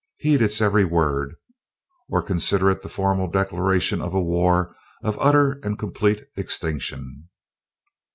[0.17, 1.35] Heed its every word,
[2.09, 7.29] or consider it the formal declaration of a war of utter and complete extinction!"